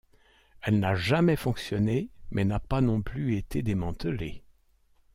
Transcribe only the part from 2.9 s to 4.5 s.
plus été démantelée.